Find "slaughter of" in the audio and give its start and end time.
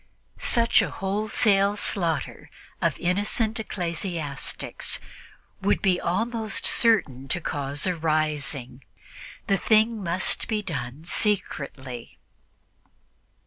1.75-2.97